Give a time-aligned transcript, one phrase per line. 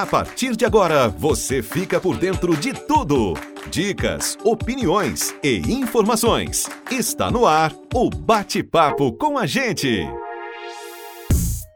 [0.00, 3.34] A partir de agora, você fica por dentro de tudo.
[3.70, 6.66] Dicas, opiniões e informações.
[6.90, 10.08] Está no ar o Bate-Papo com a gente.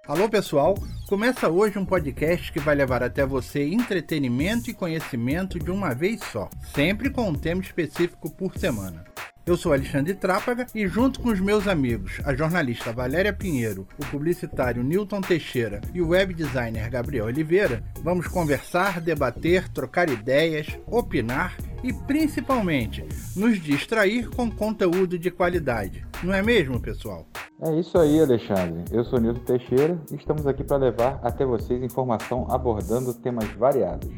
[0.09, 0.75] Alô, pessoal.
[1.07, 6.23] Começa hoje um podcast que vai levar até você entretenimento e conhecimento de uma vez
[6.33, 9.05] só, sempre com um tema específico por semana.
[9.47, 14.07] Eu sou Alexandre Trápaga e, junto com os meus amigos, a jornalista Valéria Pinheiro, o
[14.07, 21.59] publicitário Newton Teixeira e o web designer Gabriel Oliveira, vamos conversar, debater, trocar ideias, opinar
[21.83, 23.05] e, principalmente,
[23.37, 26.07] nos distrair com conteúdo de qualidade.
[26.23, 27.27] Não é mesmo, pessoal?
[27.61, 28.85] É isso aí, Alexandre.
[28.91, 34.09] Eu sou Nilton Teixeira e estamos aqui para levar até vocês informação abordando temas variados.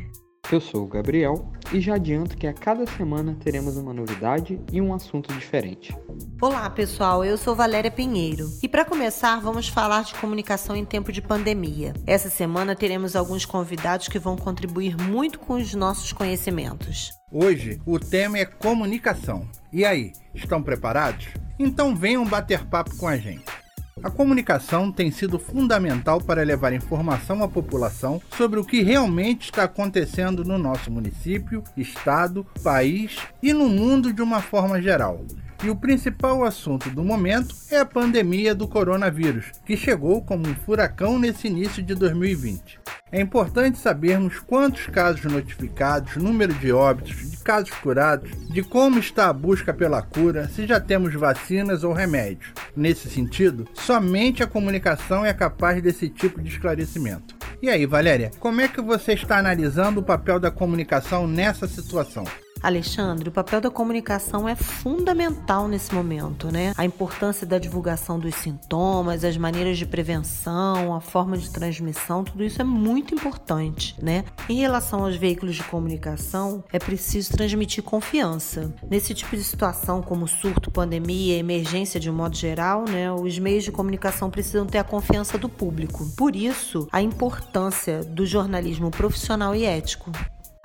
[0.50, 4.80] Eu sou o Gabriel e já adianto que a cada semana teremos uma novidade e
[4.80, 5.92] um assunto diferente.
[6.40, 7.24] Olá, pessoal.
[7.24, 11.94] Eu sou Valéria Pinheiro e para começar, vamos falar de comunicação em tempo de pandemia.
[12.06, 17.10] Essa semana teremos alguns convidados que vão contribuir muito com os nossos conhecimentos.
[17.32, 19.48] Hoje, o tema é comunicação.
[19.72, 21.26] E aí, estão preparados?
[21.58, 23.65] Então venham bater papo com a gente.
[24.02, 29.64] A comunicação tem sido fundamental para levar informação à população sobre o que realmente está
[29.64, 35.24] acontecendo no nosso município, estado, país e no mundo de uma forma geral.
[35.64, 40.54] E o principal assunto do momento é a pandemia do coronavírus, que chegou como um
[40.54, 42.78] furacão nesse início de 2020.
[43.12, 49.28] É importante sabermos quantos casos notificados, número de óbitos, de casos curados, de como está
[49.28, 52.52] a busca pela cura, se já temos vacinas ou remédios.
[52.74, 57.36] Nesse sentido, somente a comunicação é capaz desse tipo de esclarecimento.
[57.62, 62.24] E aí, Valéria, como é que você está analisando o papel da comunicação nessa situação?
[62.66, 66.72] Alexandre, o papel da comunicação é fundamental nesse momento, né?
[66.76, 72.42] A importância da divulgação dos sintomas, as maneiras de prevenção, a forma de transmissão, tudo
[72.42, 74.24] isso é muito importante, né?
[74.48, 78.74] Em relação aos veículos de comunicação, é preciso transmitir confiança.
[78.90, 83.12] Nesse tipo de situação, como surto, pandemia, emergência de um modo geral, né?
[83.12, 86.04] Os meios de comunicação precisam ter a confiança do público.
[86.16, 90.10] Por isso, a importância do jornalismo profissional e ético.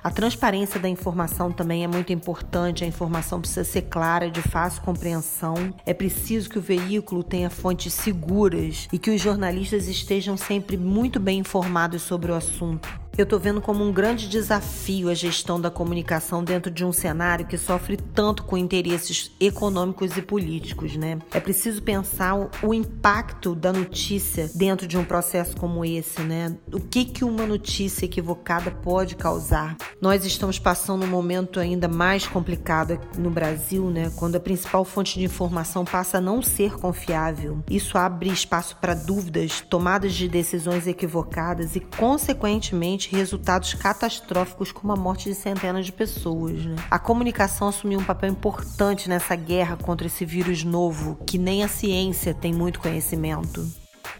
[0.04, 2.82] A transparência da informação também é muito importante.
[2.82, 5.72] A informação precisa ser clara, de fácil compreensão.
[5.86, 11.20] É preciso que o veículo tenha fontes seguras e que os jornalistas estejam sempre muito
[11.20, 13.01] bem informados sobre o assunto.
[13.16, 17.44] Eu estou vendo como um grande desafio a gestão da comunicação dentro de um cenário
[17.44, 21.18] que sofre tanto com interesses econômicos e políticos, né?
[21.30, 26.56] É preciso pensar o impacto da notícia dentro de um processo como esse, né?
[26.72, 29.76] O que que uma notícia equivocada pode causar?
[30.00, 34.10] Nós estamos passando um momento ainda mais complicado no Brasil, né?
[34.16, 37.62] Quando a principal fonte de informação passa a não ser confiável.
[37.68, 44.96] Isso abre espaço para dúvidas, tomadas de decisões equivocadas e, consequentemente, resultados catastróficos como a
[44.96, 46.64] morte de centenas de pessoas.
[46.64, 46.76] Né?
[46.90, 51.68] A comunicação assumiu um papel importante nessa guerra contra esse vírus novo que nem a
[51.68, 53.66] ciência tem muito conhecimento.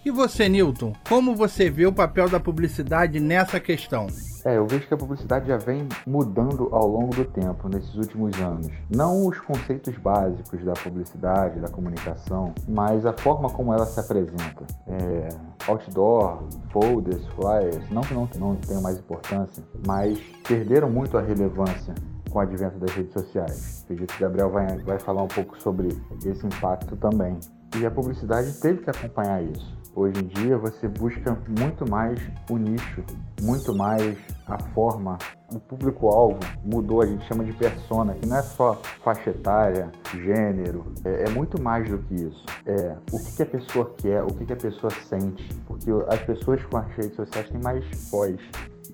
[0.05, 4.09] E você, Newton, como você vê o papel da publicidade nessa questão?
[4.45, 8.37] É, eu vejo que a publicidade já vem mudando ao longo do tempo, nesses últimos
[8.41, 8.69] anos.
[8.91, 14.67] Não os conceitos básicos da publicidade, da comunicação, mas a forma como ela se apresenta.
[14.89, 15.29] É,
[15.69, 16.43] outdoor,
[16.73, 21.95] folders, flyers, não que não, não tenham mais importância, mas perderam muito a relevância
[22.29, 23.83] com o advento das redes sociais.
[23.85, 25.89] Acredito que Gabriel vai, vai falar um pouco sobre
[26.25, 27.39] esse impacto também.
[27.79, 29.82] E a publicidade teve que acompanhar isso.
[29.95, 33.05] Hoje em dia você busca muito mais o nicho,
[33.43, 34.17] muito mais
[34.47, 35.19] a forma,
[35.53, 40.87] o público-alvo mudou, a gente chama de persona, que não é só faixa etária, gênero,
[41.05, 42.43] é, é muito mais do que isso.
[42.65, 46.23] É o que, que a pessoa quer, o que, que a pessoa sente, porque as
[46.23, 48.41] pessoas com as redes sociais têm mais voz.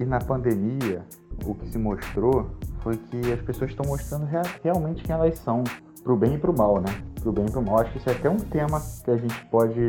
[0.00, 1.04] E na pandemia,
[1.46, 2.50] o que se mostrou
[2.82, 5.62] foi que as pessoas estão mostrando rea realmente quem elas são,
[6.02, 6.90] pro bem e pro mal, né?
[7.20, 7.80] Pro bem e pro mal.
[7.80, 9.88] Acho que isso é até um tema que a gente pode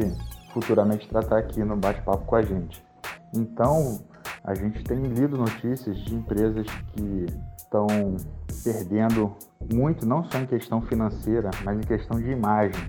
[0.53, 2.83] futuramente tratar aqui no bate-papo com a gente.
[3.33, 3.99] Então,
[4.43, 7.25] a gente tem lido notícias de empresas que
[7.57, 7.87] estão
[8.63, 9.35] perdendo
[9.71, 12.81] muito, não só em questão financeira, mas em questão de imagem,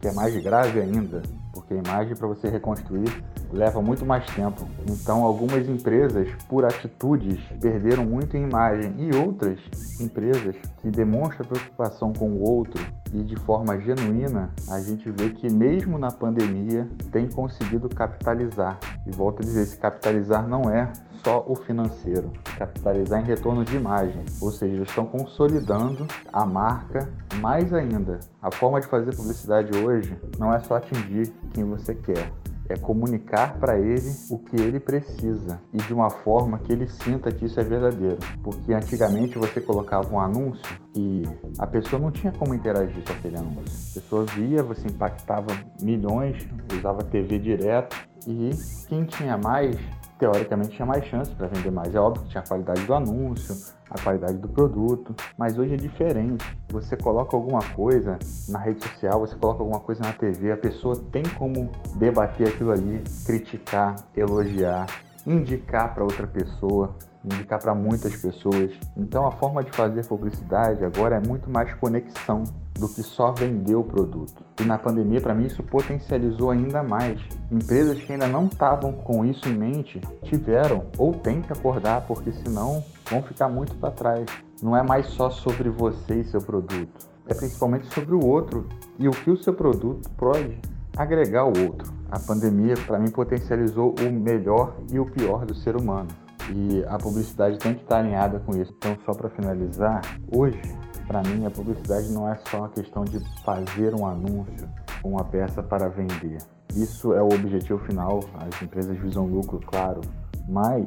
[0.00, 1.22] que é mais grave ainda,
[1.52, 3.10] porque a imagem para você reconstruir
[3.52, 4.68] leva muito mais tempo.
[4.88, 9.58] Então, algumas empresas, por atitudes, perderam muito em imagem e outras
[10.00, 15.50] empresas que demonstram preocupação com o outro e de forma genuína, a gente vê que
[15.50, 18.78] mesmo na pandemia tem conseguido capitalizar.
[19.06, 20.92] E volto a dizer, esse capitalizar não é
[21.24, 27.08] só o financeiro, capitalizar em retorno de imagem, ou seja, estão consolidando a marca
[27.40, 28.20] mais ainda.
[28.40, 32.30] A forma de fazer publicidade hoje não é só atingir quem você quer,
[32.68, 37.32] é comunicar para ele o que ele precisa e de uma forma que ele sinta
[37.32, 38.18] que isso é verdadeiro.
[38.42, 41.22] Porque antigamente você colocava um anúncio e
[41.58, 43.90] a pessoa não tinha como interagir com aquele anúncio.
[43.90, 45.48] A pessoa via, você impactava
[45.80, 48.50] milhões, usava TV direto e
[48.88, 49.76] quem tinha mais
[50.18, 51.94] teoricamente tinha mais chance para vender mais.
[51.94, 53.54] É óbvio que tinha a qualidade do anúncio,
[53.90, 56.44] a qualidade do produto, mas hoje é diferente.
[56.70, 58.18] Você coloca alguma coisa
[58.48, 62.72] na rede social, você coloca alguma coisa na TV, a pessoa tem como debater aquilo
[62.72, 64.86] ali, criticar, elogiar,
[65.26, 66.94] indicar para outra pessoa,
[67.34, 68.72] indicar para muitas pessoas.
[68.96, 72.44] Então a forma de fazer publicidade agora é muito mais conexão
[72.78, 74.44] do que só vender o produto.
[74.60, 77.20] E na pandemia, para mim, isso potencializou ainda mais.
[77.50, 82.32] Empresas que ainda não estavam com isso em mente tiveram ou têm que acordar, porque
[82.32, 84.26] senão vão ficar muito para trás.
[84.62, 88.66] Não é mais só sobre você e seu produto, é principalmente sobre o outro
[88.98, 90.58] e o que o seu produto pode
[90.96, 91.92] agregar ao outro.
[92.10, 96.08] A pandemia, para mim, potencializou o melhor e o pior do ser humano.
[96.54, 98.72] E a publicidade tem que estar alinhada com isso.
[98.76, 100.00] Então, só para finalizar,
[100.34, 100.60] hoje
[101.08, 104.68] para mim, a publicidade não é só uma questão de fazer um anúncio,
[105.02, 106.36] uma peça para vender.
[106.76, 110.02] Isso é o objetivo final, as empresas visam lucro, claro,
[110.46, 110.86] mas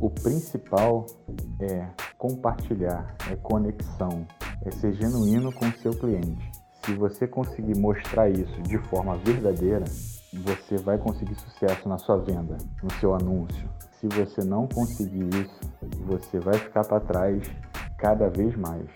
[0.00, 1.06] o principal
[1.60, 1.86] é
[2.18, 4.26] compartilhar, é conexão,
[4.64, 6.50] é ser genuíno com o seu cliente.
[6.84, 9.84] Se você conseguir mostrar isso de forma verdadeira,
[10.32, 13.68] você vai conseguir sucesso na sua venda, no seu anúncio.
[14.00, 15.60] Se você não conseguir isso,
[16.06, 17.42] você vai ficar para trás
[17.98, 18.86] cada vez mais.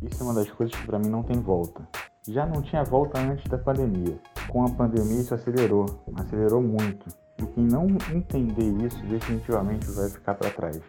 [0.00, 1.86] Isso é uma das coisas que para mim não tem volta.
[2.26, 4.18] Já não tinha volta antes da pandemia.
[4.48, 7.06] Com a pandemia isso acelerou, acelerou muito.
[7.38, 10.80] E quem não entender isso definitivamente vai ficar para trás.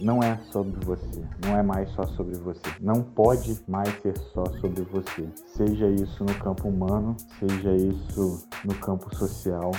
[0.00, 2.62] Não é sobre você, não é mais só sobre você.
[2.80, 5.28] Não pode mais ser só sobre você.
[5.56, 9.70] Seja isso no campo humano, seja isso no campo social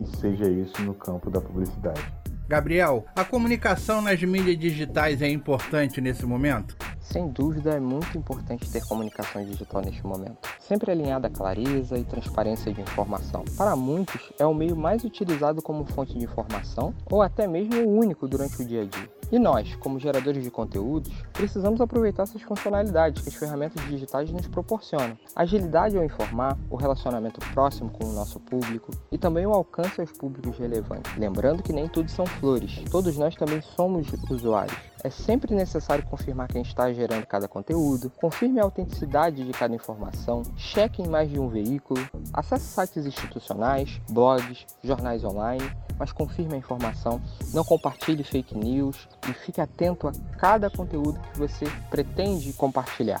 [0.00, 2.23] e seja isso no campo da publicidade.
[2.46, 6.76] Gabriel, a comunicação nas mídias digitais é importante nesse momento?
[7.00, 12.04] Sem dúvida, é muito importante ter comunicação digital neste momento, sempre alinhada à clareza e
[12.04, 13.44] transparência de informação.
[13.56, 17.98] Para muitos, é o meio mais utilizado como fonte de informação ou até mesmo o
[17.98, 19.08] único durante o dia a dia.
[19.30, 24.46] E nós, como geradores de conteúdos, precisamos aproveitar essas funcionalidades que as ferramentas digitais nos
[24.46, 25.16] proporcionam.
[25.34, 30.12] Agilidade ao informar, o relacionamento próximo com o nosso público e também o alcance aos
[30.12, 31.16] públicos relevantes.
[31.16, 34.94] Lembrando que nem tudo são flores, todos nós também somos usuários.
[35.02, 40.42] É sempre necessário confirmar quem está gerando cada conteúdo, confirme a autenticidade de cada informação,
[40.56, 42.00] cheque em mais de um veículo,
[42.32, 45.62] acesse sites institucionais, blogs, jornais online,
[45.98, 47.20] mas confirme a informação,
[47.52, 53.20] não compartilhe fake news e fique atento a cada conteúdo que você pretende compartilhar.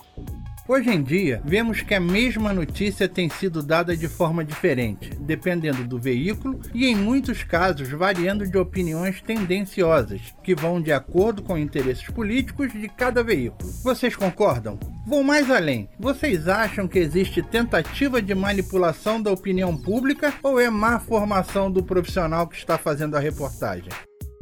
[0.66, 5.84] Hoje em dia, vemos que a mesma notícia tem sido dada de forma diferente, dependendo
[5.84, 11.58] do veículo e, em muitos casos, variando de opiniões tendenciosas, que vão de acordo com
[11.58, 13.70] interesses políticos de cada veículo.
[13.82, 14.78] Vocês concordam?
[15.06, 15.86] Vou mais além.
[16.00, 21.82] Vocês acham que existe tentativa de manipulação da opinião pública ou é má formação do
[21.82, 23.90] profissional que está fazendo a reportagem?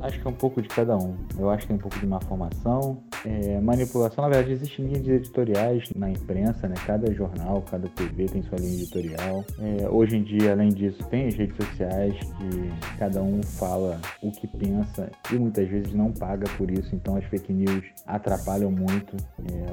[0.02, 1.16] Acho que é um pouco de cada um.
[1.38, 2.98] Eu acho que tem um pouco de má formação.
[3.24, 6.74] É, manipulação, na verdade, existem linhas editoriais na imprensa, né?
[6.84, 9.44] Cada jornal, cada TV tem sua linha editorial.
[9.60, 14.32] É, hoje em dia, além disso, tem as redes sociais que cada um fala o
[14.32, 16.94] que pensa e muitas vezes não paga por isso.
[16.94, 19.16] Então as fake news atrapalham muito.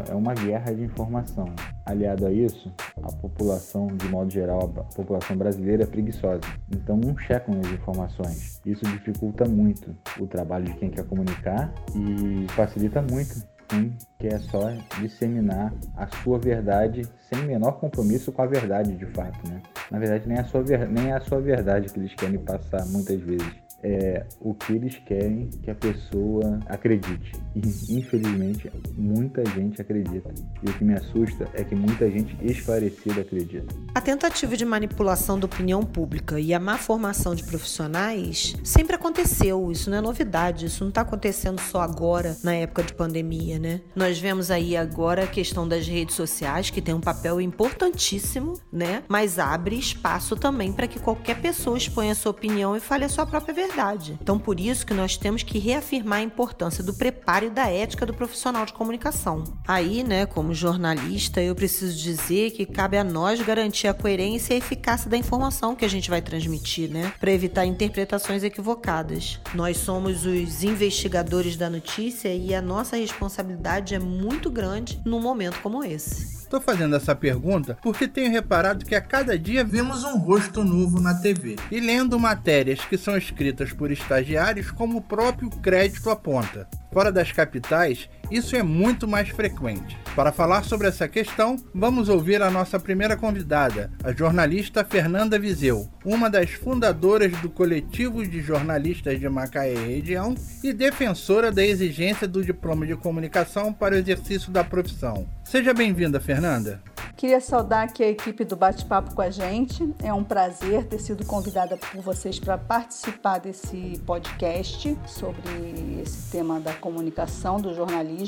[0.07, 1.47] É, é uma guerra de informação.
[1.89, 6.41] Aliado a isso, a população, de modo geral, a população brasileira é preguiçosa.
[6.71, 8.61] Então não checam as informações.
[8.63, 14.71] Isso dificulta muito o trabalho de quem quer comunicar e facilita muito quem quer só
[15.01, 19.59] disseminar a sua verdade sem menor compromisso com a verdade de fato, né?
[19.89, 23.68] Na verdade, nem a sua, nem a sua verdade que eles querem passar muitas vezes
[23.83, 27.31] é o que eles querem que a pessoa acredite.
[27.55, 30.31] E infelizmente muita gente acredita.
[30.63, 33.73] E o que me assusta é que muita gente esclarecida acredita.
[33.93, 39.71] A tentativa de manipulação da opinião pública e a má formação de profissionais sempre aconteceu.
[39.71, 40.65] Isso não é novidade.
[40.65, 43.81] Isso não está acontecendo só agora, na época de pandemia, né?
[43.95, 49.03] Nós vemos aí agora a questão das redes sociais, que tem um papel importantíssimo, né?
[49.07, 53.09] Mas abre espaço também para que qualquer pessoa exponha a sua opinião e fale a
[53.09, 54.17] sua própria verdade verdade.
[54.21, 58.05] Então, por isso que nós temos que reafirmar a importância do preparo primário da ética
[58.05, 59.43] do profissional de comunicação.
[59.67, 64.55] Aí, né, como jornalista, eu preciso dizer que cabe a nós garantir a coerência e
[64.55, 69.39] a eficácia da informação que a gente vai transmitir, né, para evitar interpretações equivocadas.
[69.53, 75.61] Nós somos os investigadores da notícia e a nossa responsabilidade é muito grande num momento
[75.61, 76.38] como esse.
[76.49, 80.99] Estou fazendo essa pergunta porque tenho reparado que a cada dia vemos um rosto novo
[80.99, 86.67] na TV e lendo matérias que são escritas por estagiários, como o próprio crédito aponta.
[86.91, 89.97] Fora das capitais, isso é muito mais frequente.
[90.15, 95.87] Para falar sobre essa questão, vamos ouvir a nossa primeira convidada, a jornalista Fernanda Viseu,
[96.03, 102.27] uma das fundadoras do coletivo de jornalistas de Macaé e região e defensora da exigência
[102.27, 105.27] do diploma de comunicação para o exercício da profissão.
[105.43, 106.81] Seja bem-vinda, Fernanda.
[107.19, 109.93] Queria saudar aqui a equipe do Bate-Papo com a gente.
[110.01, 116.61] É um prazer ter sido convidada por vocês para participar desse podcast sobre esse tema
[116.61, 118.18] da comunicação, do jornalismo,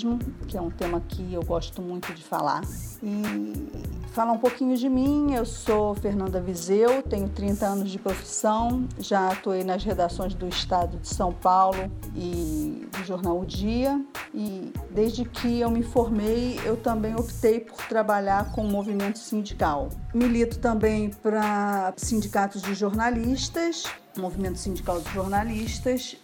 [0.47, 2.61] que é um tema que eu gosto muito de falar.
[3.03, 8.87] E falar um pouquinho de mim, eu sou Fernanda Viseu, tenho 30 anos de profissão,
[8.99, 14.03] já atuei nas redações do Estado de São Paulo e do jornal O Dia.
[14.33, 19.89] E desde que eu me formei, eu também optei por trabalhar com movimento sindical.
[20.13, 23.83] Milito também para sindicatos de jornalistas,
[24.17, 26.17] movimento sindical de jornalistas,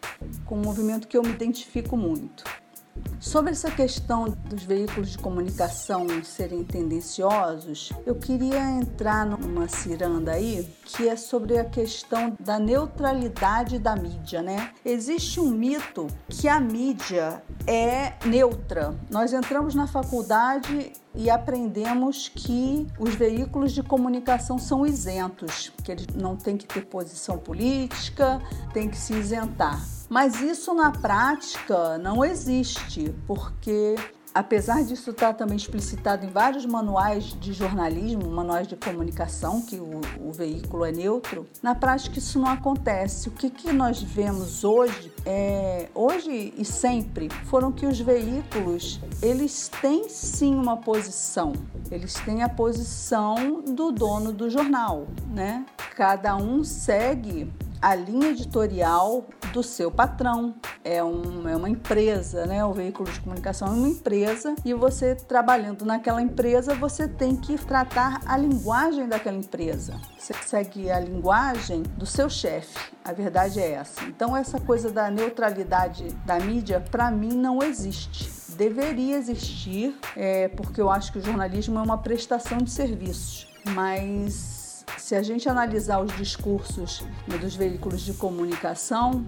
[0.45, 2.43] com um movimento que eu me identifico muito.
[3.20, 10.68] Sobre essa questão dos veículos de comunicação serem tendenciosos, eu queria entrar numa ciranda aí
[10.86, 14.72] que é sobre a questão da neutralidade da mídia, né?
[14.86, 18.96] Existe um mito que a mídia é neutra.
[19.10, 26.05] Nós entramos na faculdade e aprendemos que os veículos de comunicação são isentos, que eles
[26.15, 28.39] não têm que ter posição política,
[28.71, 29.83] têm que se isentar.
[30.07, 33.95] Mas isso na prática não existe, porque
[34.38, 40.00] apesar disso estar também explicitado em vários manuais de jornalismo, manuais de comunicação, que o,
[40.20, 43.29] o, veículo é neutro, na prática isso não acontece.
[43.29, 49.70] O que, que nós vemos hoje, é, hoje e sempre, foram que os veículos, eles
[49.82, 51.53] têm sim uma posição,
[51.89, 55.65] eles têm a posição do dono do jornal, né?
[55.96, 60.55] Cada um segue a linha editorial do seu patrão.
[60.84, 62.63] É, um, é uma empresa, né?
[62.63, 67.57] O veículo de comunicação é uma empresa e você trabalhando naquela empresa, você tem que
[67.57, 70.00] tratar a linguagem daquela empresa.
[70.17, 72.77] Você segue a linguagem do seu chefe.
[73.03, 74.03] A verdade é essa.
[74.05, 80.81] Então, essa coisa da neutralidade da mídia, para mim, não existe deveria existir, é, porque
[80.81, 84.56] eu acho que o jornalismo é uma prestação de serviços, mas
[84.98, 89.25] se a gente analisar os discursos né, dos veículos de comunicação,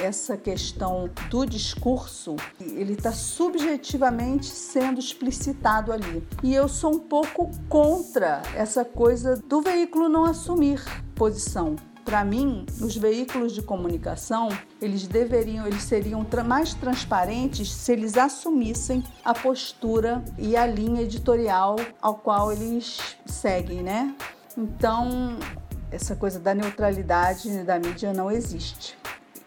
[0.00, 6.26] essa questão do discurso, ele está subjetivamente sendo explicitado ali.
[6.42, 10.82] E eu sou um pouco contra essa coisa do veículo não assumir
[11.14, 11.76] posição.
[12.04, 14.48] Para mim, os veículos de comunicação,
[14.80, 21.76] eles deveriam, eles seriam mais transparentes se eles assumissem a postura e a linha editorial
[22.00, 24.14] ao qual eles seguem, né?
[24.56, 25.38] Então,
[25.90, 28.96] essa coisa da neutralidade da mídia não existe.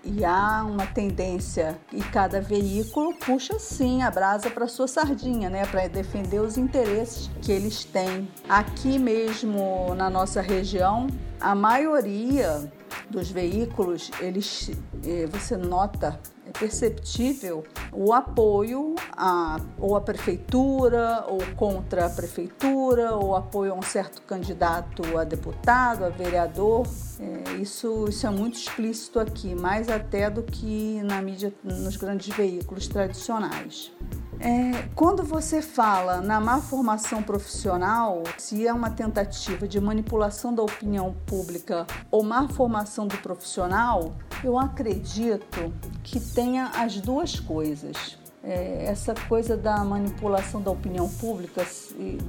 [0.05, 5.65] E há uma tendência, e cada veículo puxa sim a brasa para sua sardinha, né,
[5.65, 8.27] para defender os interesses que eles têm.
[8.49, 11.07] Aqui mesmo na nossa região,
[11.39, 12.69] a maioria
[13.09, 14.71] dos veículos, eles
[15.05, 16.19] eh, você nota
[16.53, 23.81] perceptível o apoio a ou a prefeitura ou contra a prefeitura ou apoio a um
[23.81, 26.87] certo candidato a deputado, a vereador.
[27.19, 32.35] É, isso, isso é muito explícito aqui, mais até do que na mídia, nos grandes
[32.35, 33.91] veículos tradicionais.
[34.39, 40.61] É, quando você fala na má formação profissional, se é uma tentativa de manipulação da
[40.61, 48.17] opinião pública ou má formação do profissional, eu acredito que tenha as duas coisas.
[48.43, 51.65] É, essa coisa da manipulação da opinião pública,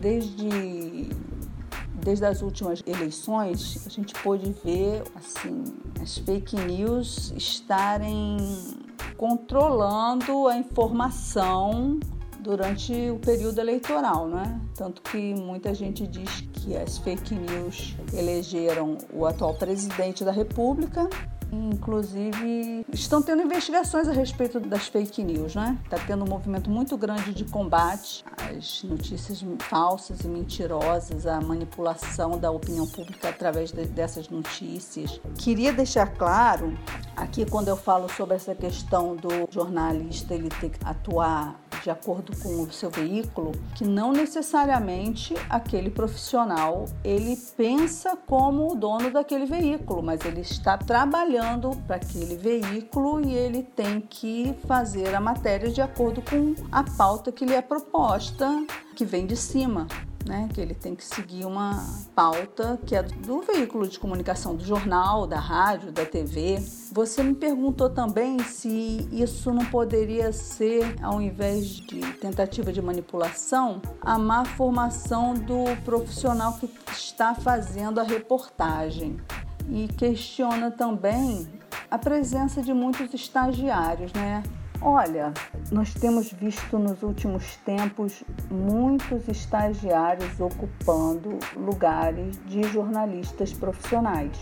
[0.00, 1.08] desde
[1.94, 5.64] desde as últimas eleições, a gente pôde ver assim,
[6.02, 8.36] as fake news estarem
[9.16, 11.98] controlando a informação
[12.40, 14.60] durante o período eleitoral, né?
[14.74, 21.08] Tanto que muita gente diz que as fake news elegeram o atual presidente da República
[21.72, 25.78] Inclusive, estão tendo investigações a respeito das fake news, né?
[25.84, 32.38] Está tendo um movimento muito grande de combate às notícias falsas e mentirosas, à manipulação
[32.38, 35.20] da opinião pública através de, dessas notícias.
[35.38, 36.76] Queria deixar claro,
[37.16, 42.34] aqui quando eu falo sobre essa questão do jornalista ele ter que atuar de acordo
[42.38, 49.44] com o seu veículo, que não necessariamente aquele profissional ele pensa como o dono daquele
[49.44, 55.70] veículo, mas ele está trabalhando para aquele veículo e ele tem que fazer a matéria
[55.70, 58.64] de acordo com a pauta que lhe é proposta,
[58.96, 59.86] que vem de cima
[60.26, 60.48] né?
[60.52, 65.26] Que ele tem que seguir uma pauta que é do veículo de comunicação, do jornal,
[65.26, 66.58] da rádio, da TV.
[66.92, 73.80] Você me perguntou também se isso não poderia ser, ao invés de tentativa de manipulação,
[74.00, 79.18] a má formação do profissional que está fazendo a reportagem.
[79.70, 81.48] E questiona também
[81.90, 84.42] a presença de muitos estagiários, né?
[84.80, 85.32] Olha,
[85.70, 94.38] nós temos visto nos últimos tempos muitos estagiários ocupando lugares de jornalistas profissionais.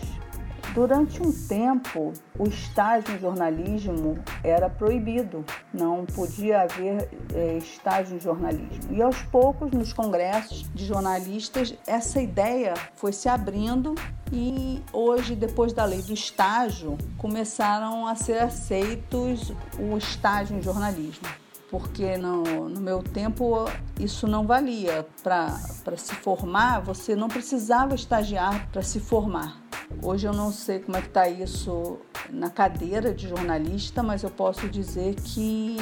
[0.75, 8.21] Durante um tempo, o estágio em jornalismo era proibido, não podia haver é, estágio em
[8.21, 8.91] jornalismo.
[8.91, 13.95] E aos poucos, nos congressos de jornalistas, essa ideia foi se abrindo
[14.33, 21.29] e hoje, depois da lei do estágio, começaram a ser aceitos o estágio em jornalismo
[21.71, 23.65] porque no, no, meu tempo
[23.99, 25.07] isso não valia.
[25.25, 29.62] Para se formar, você não precisava estagiar para se formar.
[30.03, 31.99] Hoje eu não sei como é que está isso
[32.31, 35.77] na cadeira de jornalista, mas eu posso dizer que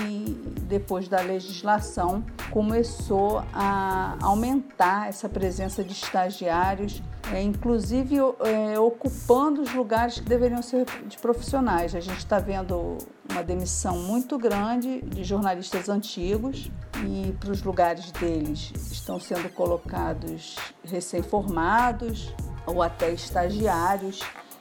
[0.62, 7.02] depois da legislação começou a aumentar essa presença de estagiários,
[7.32, 11.94] é, inclusive é, ocupando os lugares que deveriam ser de profissionais.
[11.94, 12.98] A gente está vendo
[13.30, 16.70] uma demissão muito grande de jornalistas antigos
[17.06, 22.34] e para os lugares deles estão sendo colocados recém-formados
[22.66, 24.20] ou até estagiários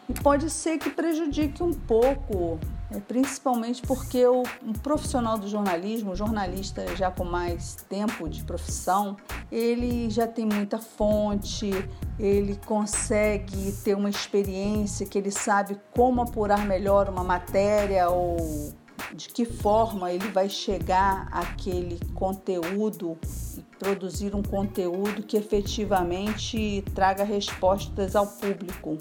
[0.09, 6.15] e pode ser que prejudique um pouco, né, principalmente porque o um profissional do jornalismo,
[6.15, 9.15] jornalista já com mais tempo de profissão,
[9.51, 11.69] ele já tem muita fonte,
[12.17, 18.73] ele consegue ter uma experiência que ele sabe como apurar melhor uma matéria ou
[19.13, 23.17] de que forma ele vai chegar àquele conteúdo
[23.79, 28.97] produzir um conteúdo que efetivamente traga respostas ao público.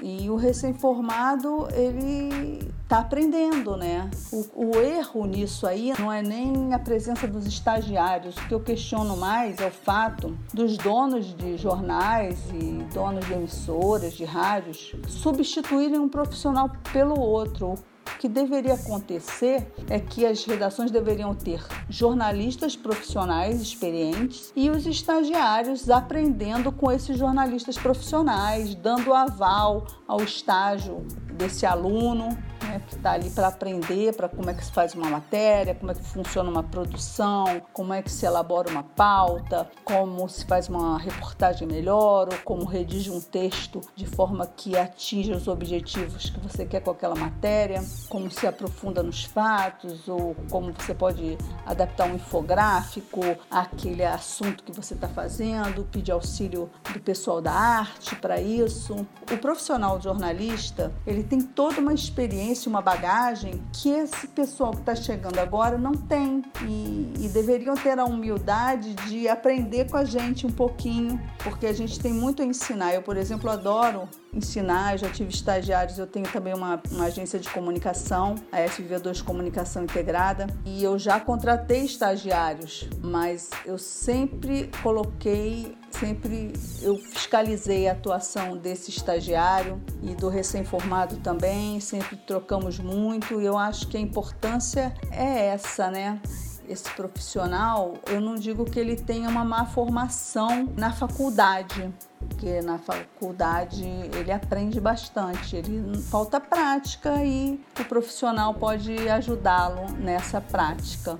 [0.00, 4.10] E o recém-formado, ele está aprendendo, né?
[4.30, 8.36] O, o, erro nisso aí não é nem a presença dos estagiários.
[8.36, 13.32] O que eu questiono mais é o fato dos donos de jornais e donos de
[13.32, 17.74] emissoras, de rádios, substituírem um profissional pelo outro.
[18.14, 24.86] O que deveria acontecer é que as redações deveriam ter jornalistas profissionais experientes e os
[24.86, 33.12] estagiários aprendendo com esses jornalistas profissionais, dando aval ao estágio desse aluno né, que está
[33.12, 36.50] ali para aprender para como é que se faz uma matéria, como é que funciona
[36.50, 42.28] uma produção, como é que se elabora uma pauta, como se faz uma reportagem melhor
[42.32, 46.90] ou como redige um texto de forma que atinja os objetivos que você quer com
[46.90, 54.04] aquela matéria, como se aprofunda nos fatos ou como você pode adaptar um infográfico àquele
[54.04, 59.06] assunto que você está fazendo, pedir auxílio do pessoal da arte para isso.
[59.30, 64.94] O profissional jornalista ele tem toda uma experiência, uma bagagem que esse pessoal que está
[64.94, 70.46] chegando agora não tem e, e deveriam ter a humildade de aprender com a gente
[70.46, 72.94] um pouquinho, porque a gente tem muito a ensinar.
[72.94, 77.48] Eu, por exemplo, adoro ensinar, já tive estagiários, eu tenho também uma, uma agência de
[77.50, 86.52] comunicação, a SVV2 Comunicação Integrada, e eu já contratei estagiários, mas eu sempre coloquei sempre
[86.82, 93.56] eu fiscalizei a atuação desse estagiário e do recém-formado também, sempre trocamos muito e eu
[93.56, 96.20] acho que a importância é essa, né?
[96.68, 102.78] esse profissional, eu não digo que ele tenha uma má formação na faculdade, porque na
[102.78, 111.18] faculdade ele aprende bastante, ele falta prática e o profissional pode ajudá-lo nessa prática.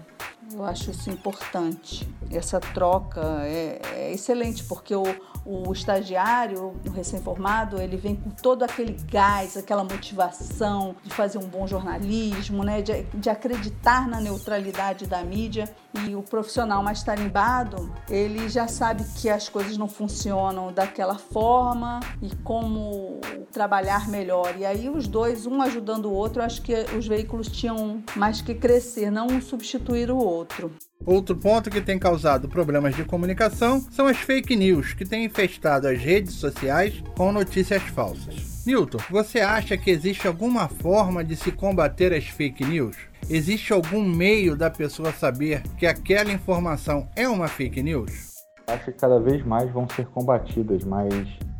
[0.52, 2.08] Eu acho isso importante.
[2.30, 5.04] essa troca é, é excelente, porque o,
[5.46, 11.46] o estagiário, o recém-formado, ele vem com todo aquele gás, aquela motivação de fazer um
[11.46, 12.80] bom jornalismo, né?
[12.80, 15.68] de, de acreditar na neutralidade da mídia.
[16.06, 22.00] E o profissional mais tarimbado, ele já sabe que as coisas não funcionam daquela forma
[22.20, 23.20] e como
[23.52, 24.56] trabalhar melhor.
[24.58, 28.54] E aí os dois, um ajudando o outro, acho que os veículos tinham mais que
[28.54, 30.72] crescer, não um substituir o outro.
[31.06, 35.86] Outro ponto que tem causado problemas de comunicação são as fake news, que têm infestado
[35.86, 38.64] as redes sociais com notícias falsas.
[38.66, 42.96] Newton, você acha que existe alguma forma de se combater as fake news?
[43.28, 48.32] Existe algum meio da pessoa saber que aquela informação é uma fake news?
[48.66, 51.12] Acho que cada vez mais vão ser combatidas, mas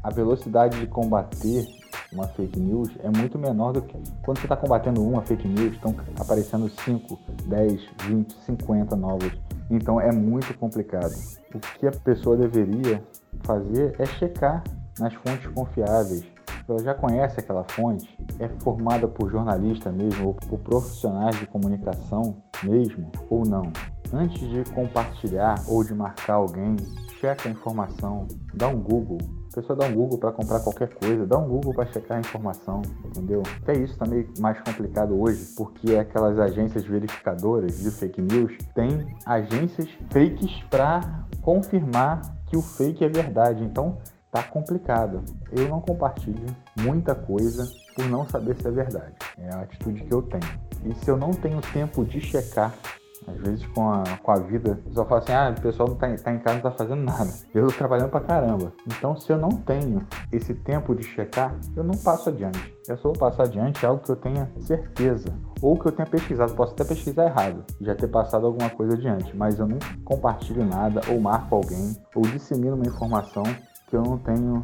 [0.03, 1.67] a velocidade de combater
[2.13, 5.75] uma fake news é muito menor do que quando você está combatendo uma fake news,
[5.75, 9.33] estão aparecendo 5, 10, 20, 50 novas.
[9.71, 11.13] Então é muito complicado.
[11.55, 13.03] O que a pessoa deveria
[13.45, 14.63] fazer é checar
[14.99, 16.25] nas fontes confiáveis.
[16.67, 22.37] Ela já conhece aquela fonte, é formada por jornalista mesmo, ou por profissionais de comunicação
[22.63, 23.71] mesmo, ou não.
[24.13, 26.77] Antes de compartilhar ou de marcar alguém,
[27.21, 29.19] checa a informação, dá um Google,
[29.55, 32.21] a pessoa dá um Google para comprar qualquer coisa, dá um Google para checar a
[32.21, 33.41] informação, entendeu?
[33.63, 39.17] Até isso tá meio mais complicado hoje, porque aquelas agências verificadoras de fake news têm
[39.25, 43.63] agências fakes para confirmar que o fake é verdade.
[43.63, 43.99] Então,
[44.33, 45.23] tá complicado.
[45.53, 46.47] Eu não compartilho
[46.81, 49.15] muita coisa por não saber se é verdade.
[49.39, 50.43] É a atitude que eu tenho.
[50.85, 52.75] E se eu não tenho tempo de checar
[53.27, 55.97] às vezes com a, com a vida, o pessoal fala assim, ah, o pessoal não
[55.97, 57.31] tá, tá em casa, não tá fazendo nada.
[57.55, 58.73] Eu tô trabalhando pra caramba.
[58.87, 62.75] Então, se eu não tenho esse tempo de checar, eu não passo adiante.
[62.87, 65.29] Eu só vou passar adiante algo que eu tenha certeza.
[65.63, 66.55] Ou que eu tenha pesquisado.
[66.55, 69.35] Posso até pesquisar errado, já ter passado alguma coisa adiante.
[69.37, 73.43] Mas eu não compartilho nada, ou marco alguém, ou dissemino uma informação
[73.89, 74.63] que eu não tenho,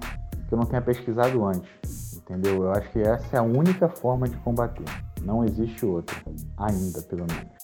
[0.48, 2.18] que eu não tenha pesquisado antes.
[2.18, 2.64] Entendeu?
[2.64, 4.84] Eu acho que essa é a única forma de combater.
[5.22, 6.16] Não existe outra.
[6.56, 7.59] Ainda, pelo menos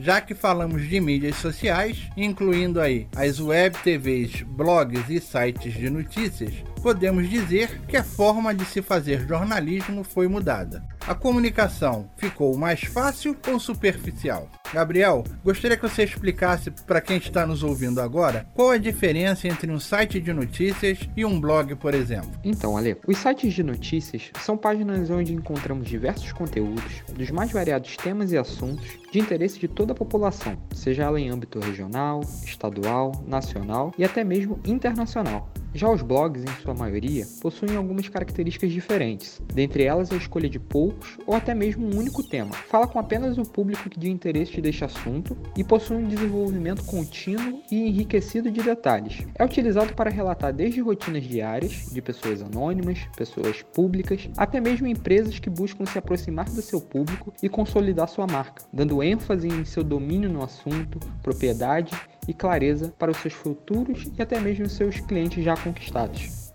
[0.00, 5.90] já que falamos de mídias sociais, incluindo aí as web TVs, blogs e sites de
[5.90, 10.82] notícias, podemos dizer que a forma de se fazer jornalismo foi mudada.
[11.06, 14.48] A comunicação ficou mais fácil ou superficial?
[14.72, 19.70] Gabriel, gostaria que você explicasse para quem está nos ouvindo agora qual a diferença entre
[19.70, 22.30] um site de notícias e um blog, por exemplo.
[22.44, 27.96] Então, Ale, os sites de notícias são páginas onde encontramos diversos conteúdos dos mais variados
[27.96, 33.24] temas e assuntos de interesse de toda a população, seja ela em âmbito regional, estadual,
[33.26, 35.50] nacional e até mesmo internacional.
[35.72, 40.58] Já os blogs, em sua maioria, possuem algumas características diferentes, dentre elas a escolha de
[40.58, 42.52] poucos ou até mesmo um único tema.
[42.52, 47.62] Fala com apenas o público que de interesse deste assunto e possui um desenvolvimento contínuo
[47.70, 49.24] e enriquecido de detalhes.
[49.36, 55.38] É utilizado para relatar desde rotinas diárias de pessoas anônimas, pessoas públicas, até mesmo empresas
[55.38, 59.84] que buscam se aproximar do seu público e consolidar sua marca, dando ênfase em seu
[59.84, 61.92] domínio no assunto, propriedade
[62.30, 66.50] e clareza para os seus futuros e até mesmo seus clientes já conquistados.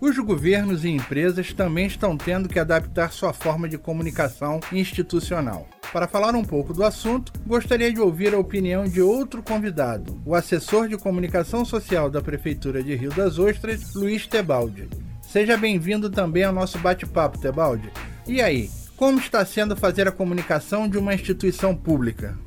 [0.00, 5.68] Os governos e empresas também estão tendo que adaptar sua forma de comunicação institucional.
[5.92, 10.34] Para falar um pouco do assunto, gostaria de ouvir a opinião de outro convidado, o
[10.34, 14.88] assessor de comunicação social da Prefeitura de Rio das Ostras, Luiz Tebaldi.
[15.20, 17.90] Seja bem-vindo também ao nosso bate-papo, Tebaldi.
[18.26, 22.38] E aí, como está sendo fazer a comunicação de uma instituição pública?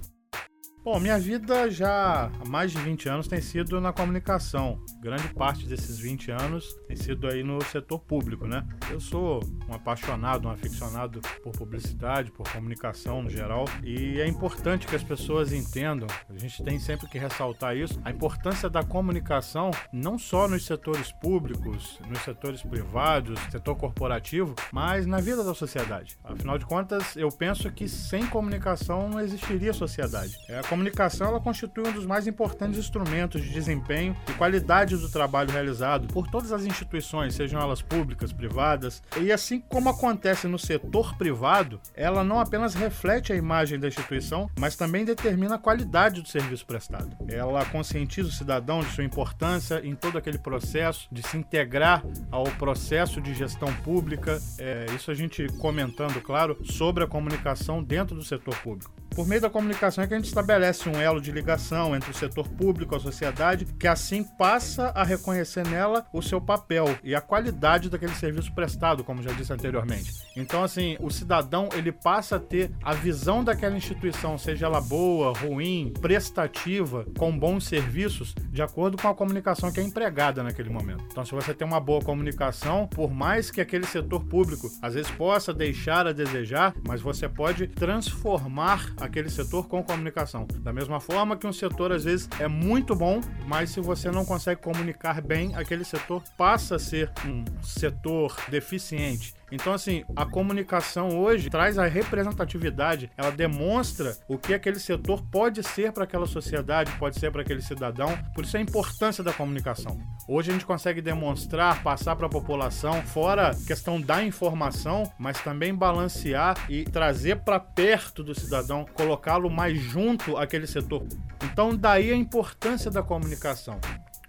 [0.84, 4.84] Bom, minha vida já há mais de 20 anos tem sido na comunicação.
[5.02, 8.68] Grande parte desses 20 anos tem sido aí no setor público, né?
[8.92, 14.86] Eu sou um apaixonado, um aficionado por publicidade, por comunicação no geral, e é importante
[14.86, 19.72] que as pessoas entendam, a gente tem sempre que ressaltar isso, a importância da comunicação
[19.94, 26.18] não só nos setores públicos, nos setores privados, setor corporativo, mas na vida da sociedade.
[26.26, 30.38] Afinal de contas, eu penso que sem comunicação não existiria sociedade.
[30.50, 35.08] É a comunicação ela constitui um dos mais importantes instrumentos de desempenho e qualidade do
[35.08, 39.04] trabalho realizado por todas as instituições, sejam elas públicas, privadas.
[39.22, 44.50] E assim como acontece no setor privado, ela não apenas reflete a imagem da instituição,
[44.60, 47.16] mas também determina a qualidade do serviço prestado.
[47.30, 52.46] Ela conscientiza o cidadão de sua importância em todo aquele processo, de se integrar ao
[52.46, 54.42] processo de gestão pública.
[54.58, 58.92] É, isso a gente comentando, claro, sobre a comunicação dentro do setor público.
[59.16, 62.14] Por meio da comunicação é que a gente estabelece um elo de ligação entre o
[62.14, 67.14] setor público e a sociedade, que assim passa a reconhecer nela o seu papel e
[67.14, 70.12] a qualidade daquele serviço prestado, como já disse anteriormente.
[70.36, 75.38] Então, assim, o cidadão ele passa a ter a visão daquela instituição, seja ela boa,
[75.38, 81.04] ruim, prestativa, com bons serviços, de acordo com a comunicação que é empregada naquele momento.
[81.12, 85.12] Então, se você tem uma boa comunicação, por mais que aquele setor público às vezes
[85.12, 90.48] possa deixar a desejar, mas você pode transformar aquele setor com comunicação.
[90.60, 94.26] Da mesma forma que um setor às vezes é muito bom, mas se você não
[94.26, 99.34] consegue comunicar bem, aquele setor passa a ser um setor deficiente.
[99.54, 105.62] Então, assim, a comunicação hoje traz a representatividade, ela demonstra o que aquele setor pode
[105.62, 108.18] ser para aquela sociedade, pode ser para aquele cidadão.
[108.34, 110.00] Por isso a importância da comunicação.
[110.28, 115.72] Hoje a gente consegue demonstrar, passar para a população, fora questão da informação, mas também
[115.76, 121.06] balancear e trazer para perto do cidadão, colocá-lo mais junto àquele setor.
[121.44, 123.80] Então, daí a importância da comunicação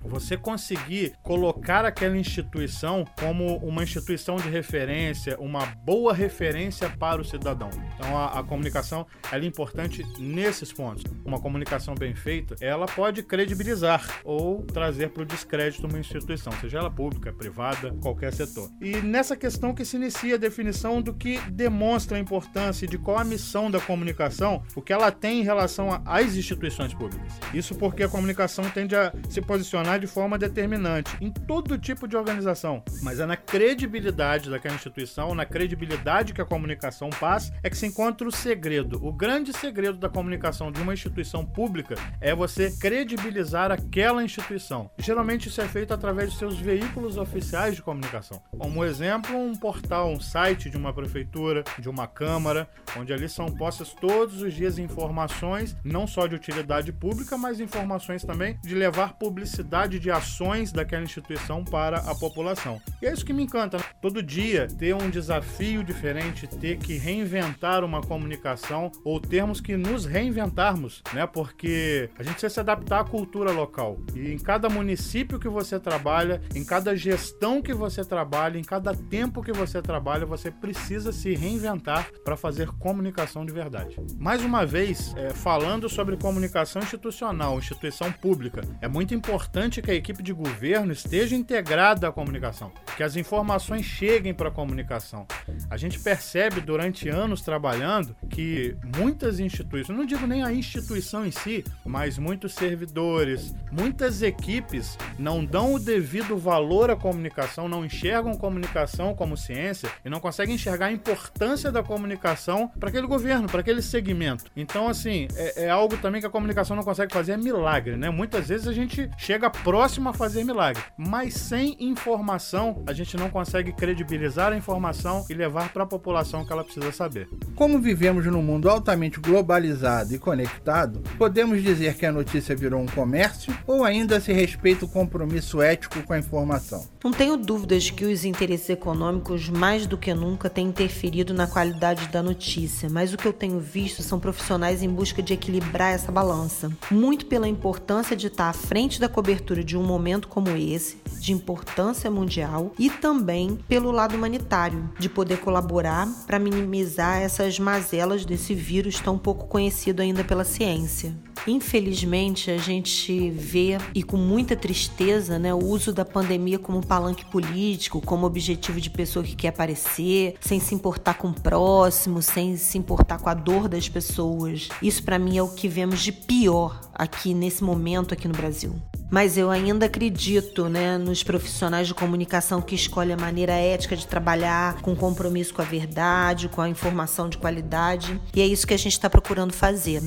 [0.05, 7.25] você conseguir colocar aquela instituição como uma instituição de referência, uma boa referência para o
[7.25, 7.71] cidadão.
[7.95, 11.05] Então a, a comunicação é importante nesses pontos.
[11.25, 16.79] Uma comunicação bem feita, ela pode credibilizar ou trazer para o descrédito uma instituição, seja
[16.79, 18.71] ela pública, privada, qualquer setor.
[18.81, 23.19] E nessa questão que se inicia a definição do que demonstra a importância de qual
[23.19, 27.33] a missão da comunicação, o que ela tem em relação às instituições públicas.
[27.53, 32.17] Isso porque a comunicação tende a se posicionar de forma determinante em todo tipo de
[32.17, 37.77] organização, mas é na credibilidade daquela instituição, na credibilidade que a comunicação passa, é que
[37.77, 39.05] se encontra o segredo.
[39.05, 44.91] O grande segredo da comunicação de uma instituição pública é você credibilizar aquela instituição.
[44.99, 48.43] Geralmente isso é feito através de seus veículos oficiais de comunicação.
[48.59, 53.47] Como exemplo, um portal, um site de uma prefeitura, de uma câmara, onde ali são
[53.47, 59.15] postas todos os dias informações, não só de utilidade pública, mas informações também de levar
[59.15, 62.81] publicidade quantidade de ações daquela instituição para a população.
[63.01, 63.79] E é isso que me encanta.
[63.79, 63.85] Né?
[64.01, 70.05] Todo dia ter um desafio diferente, ter que reinventar uma comunicação ou termos que nos
[70.05, 71.27] reinventarmos, né?
[71.27, 73.99] Porque a gente precisa se adaptar à cultura local.
[74.15, 78.95] E em cada município que você trabalha, em cada gestão que você trabalha, em cada
[78.95, 83.97] tempo que você trabalha, você precisa se reinventar para fazer comunicação de verdade.
[84.19, 89.91] Mais uma vez, é, falando sobre comunicação institucional, instituição pública, é muito importante importante que
[89.91, 95.27] a equipe de governo esteja integrada à comunicação, que as informações cheguem para a comunicação.
[95.71, 101.31] A gente percebe durante anos trabalhando que muitas instituições, não digo nem a instituição em
[101.31, 108.35] si, mas muitos servidores, muitas equipes não dão o devido valor à comunicação, não enxergam
[108.35, 113.61] comunicação como ciência e não conseguem enxergar a importância da comunicação para aquele governo, para
[113.61, 114.45] aquele segmento.
[114.57, 118.11] Então, assim, é, é algo também que a comunicação não consegue fazer é milagre, né?
[118.11, 120.83] Muitas vezes a gente chega próximo a fazer milagre.
[120.97, 126.43] Mas sem informação, a gente não consegue credibilizar a informação e levar para a população
[126.43, 127.29] o que ela precisa saber.
[127.55, 132.87] Como vivemos num mundo altamente globalizado e conectado, podemos dizer que a notícia virou um
[132.87, 136.87] comércio ou ainda se respeita o compromisso ético com a informação?
[137.03, 142.09] Não tenho dúvidas que os interesses econômicos, mais do que nunca, têm interferido na qualidade
[142.09, 146.11] da notícia, mas o que eu tenho visto são profissionais em busca de equilibrar essa
[146.11, 146.71] balança.
[146.91, 151.33] Muito pela importância de estar à frente da cobertura de um momento como esse, de
[151.33, 158.55] importância mundial, e também pelo lado humanitário, de poder colaborar para minimizar essas mazelas desse
[158.55, 161.15] vírus tão pouco conhecido ainda pela ciência.
[161.47, 167.25] Infelizmente, a gente vê e com muita tristeza né, o uso da pandemia como palanque
[167.27, 172.57] político, como objetivo de pessoa que quer aparecer, sem se importar com o próximo, sem
[172.57, 174.69] se importar com a dor das pessoas.
[174.83, 178.75] Isso, para mim, é o que vemos de pior aqui nesse momento aqui no Brasil
[179.15, 184.09] mas eu ainda acredito né, nos profissionais de comunicação que escolhem a maneira ética de
[184.09, 188.75] trabalhar, com compromisso com a verdade, com a informação de qualidade, e é isso que
[188.75, 190.03] a gente está procurando fazer.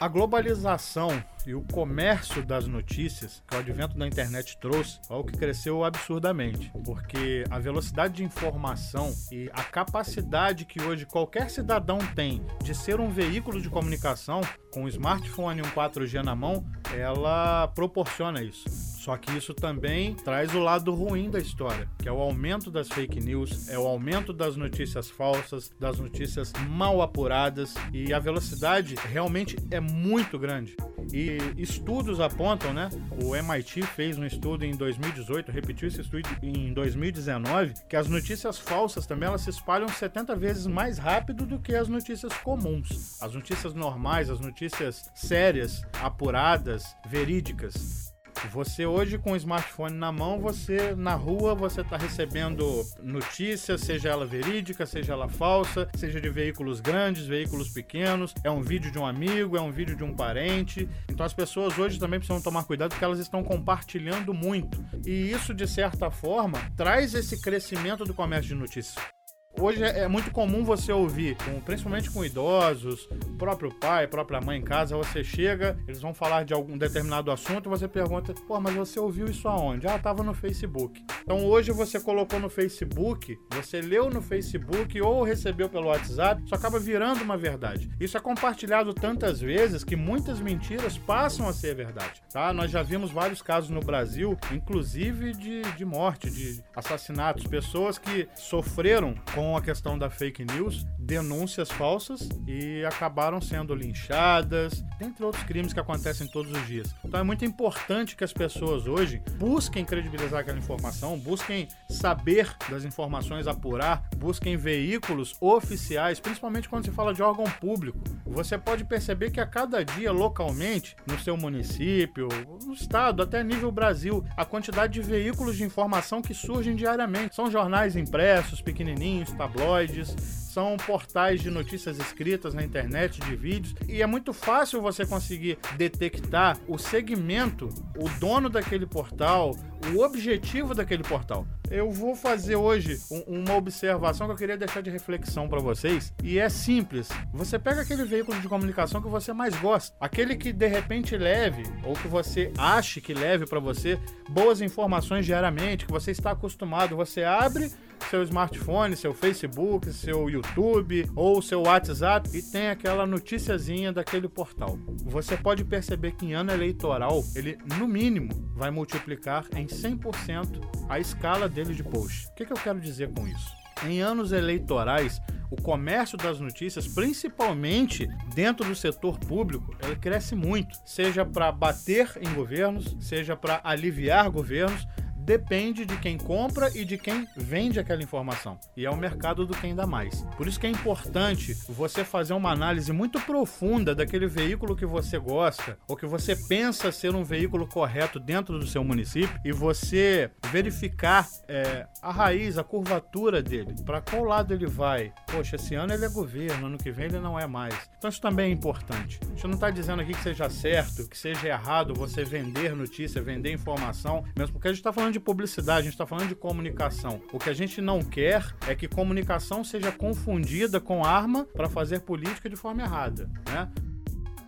[0.00, 5.22] A globalização e o comércio das notícias que o advento da internet trouxe é o
[5.22, 11.98] que cresceu absurdamente, porque a velocidade de informação e a capacidade que hoje qualquer cidadão
[12.14, 14.40] tem de ser um veículo de comunicação
[14.72, 18.68] com um smartphone e um 4G na mão, ela proporciona isso.
[18.68, 22.88] Só que isso também traz o lado ruim da história, que é o aumento das
[22.88, 28.96] fake news, é o aumento das notícias falsas, das notícias mal apuradas e a velocidade
[28.96, 30.76] realmente é muito grande.
[31.12, 32.88] E estudos apontam, né?
[33.22, 38.58] O MIT fez um estudo em 2018, repetiu esse estudo em 2019, que as notícias
[38.58, 43.20] falsas também elas se espalham 70 vezes mais rápido do que as notícias comuns.
[43.22, 48.05] As notícias normais, as notícias sérias, apuradas, verídicas.
[48.52, 54.08] Você hoje com o smartphone na mão, você na rua você está recebendo notícias, seja
[54.08, 58.98] ela verídica, seja ela falsa, seja de veículos grandes, veículos pequenos, é um vídeo de
[58.98, 60.88] um amigo, é um vídeo de um parente.
[61.08, 64.84] Então as pessoas hoje também precisam tomar cuidado porque elas estão compartilhando muito.
[65.04, 69.15] E isso de certa forma traz esse crescimento do comércio de notícias.
[69.58, 74.58] Hoje é, é muito comum você ouvir, com, principalmente com idosos, próprio pai, própria mãe
[74.58, 78.74] em casa, você chega, eles vão falar de algum determinado assunto você pergunta, pô, mas
[78.74, 79.86] você ouviu isso aonde?
[79.86, 81.02] Ah, tava no Facebook.
[81.22, 86.54] Então hoje você colocou no Facebook, você leu no Facebook ou recebeu pelo WhatsApp, isso
[86.54, 87.90] acaba virando uma verdade.
[87.98, 92.52] Isso é compartilhado tantas vezes que muitas mentiras passam a ser verdade, tá?
[92.52, 98.28] Nós já vimos vários casos no Brasil, inclusive de, de morte, de assassinatos, pessoas que
[98.34, 105.24] sofreram com com a questão da fake news, denúncias falsas e acabaram sendo linchadas, dentre
[105.24, 106.92] outros crimes que acontecem todos os dias.
[107.04, 112.84] Então é muito importante que as pessoas hoje busquem credibilizar aquela informação, busquem saber das
[112.84, 118.00] informações, apurar, busquem veículos oficiais, principalmente quando se fala de órgão público.
[118.26, 122.26] Você pode perceber que a cada dia, localmente, no seu município,
[122.64, 127.36] no estado, até nível Brasil, a quantidade de veículos de informação que surgem diariamente.
[127.36, 130.16] São jornais impressos, pequenininhos, tabloides,
[130.56, 135.58] são portais de notícias escritas na internet, de vídeos, e é muito fácil você conseguir
[135.76, 139.54] detectar o segmento, o dono daquele portal,
[139.94, 141.46] o objetivo daquele portal.
[141.70, 146.14] Eu vou fazer hoje um, uma observação que eu queria deixar de reflexão para vocês,
[146.22, 147.10] e é simples.
[147.34, 151.64] Você pega aquele veículo de comunicação que você mais gosta, aquele que de repente leve
[151.84, 156.96] ou que você ache que leve para você boas informações diariamente, que você está acostumado,
[156.96, 157.70] você abre
[158.10, 164.78] seu smartphone, seu Facebook, seu YouTube ou seu WhatsApp e tem aquela noticiazinha daquele portal.
[165.04, 170.98] Você pode perceber que em ano eleitoral ele, no mínimo, vai multiplicar em 100% a
[170.98, 172.28] escala dele de post.
[172.28, 173.50] O que, que eu quero dizer com isso?
[173.84, 180.76] Em anos eleitorais, o comércio das notícias, principalmente dentro do setor público, ele cresce muito,
[180.84, 184.86] seja para bater em governos, seja para aliviar governos,
[185.26, 188.58] depende de quem compra e de quem vende aquela informação.
[188.76, 190.22] E é o mercado do quem dá mais.
[190.36, 195.18] Por isso que é importante você fazer uma análise muito profunda daquele veículo que você
[195.18, 200.30] gosta ou que você pensa ser um veículo correto dentro do seu município e você
[200.52, 205.12] verificar é, a raiz, a curvatura dele, para qual lado ele vai.
[205.26, 207.74] Poxa, esse ano ele é governo, ano que vem ele não é mais.
[207.98, 209.18] Então isso também é importante.
[209.24, 213.20] A gente não está dizendo aqui que seja certo, que seja errado você vender notícia,
[213.20, 216.34] vender informação, mesmo porque a gente está falando de publicidade, a gente está falando de
[216.34, 217.20] comunicação.
[217.32, 222.00] O que a gente não quer é que comunicação seja confundida com arma para fazer
[222.00, 223.70] política de forma errada, né?